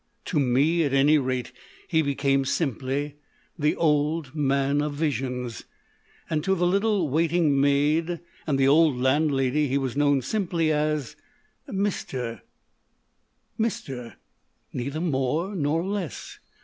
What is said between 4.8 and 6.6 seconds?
of Visions, and to